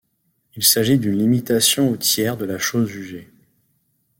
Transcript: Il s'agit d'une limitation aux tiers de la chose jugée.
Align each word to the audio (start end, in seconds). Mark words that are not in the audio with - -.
Il 0.55 0.63
s'agit 0.63 0.97
d'une 0.97 1.15
limitation 1.15 1.91
aux 1.91 1.95
tiers 1.95 2.35
de 2.35 2.45
la 2.45 2.57
chose 2.57 2.89
jugée. 2.89 3.31